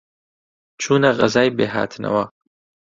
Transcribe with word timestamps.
چوونە 0.81 1.09
غەزای 1.19 1.49
بێهاتنەوە، 1.57 2.23